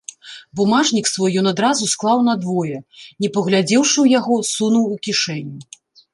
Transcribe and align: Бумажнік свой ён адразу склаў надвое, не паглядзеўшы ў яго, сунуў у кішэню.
Бумажнік 0.59 1.09
свой 1.09 1.35
ён 1.41 1.49
адразу 1.51 1.89
склаў 1.93 2.23
надвое, 2.29 2.77
не 3.25 3.29
паглядзеўшы 3.37 3.93
ў 4.05 4.19
яго, 4.19 4.41
сунуў 4.55 4.91
у 4.97 5.01
кішэню. 5.07 5.55